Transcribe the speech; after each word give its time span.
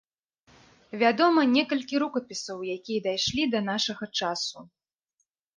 Вядома 1.01 1.43
некалькі 1.57 1.95
рукапісаў, 2.05 2.57
якія 2.79 2.99
дайшлі 3.09 3.43
да 3.55 3.59
нашага 3.71 4.03
часу. 4.23 4.57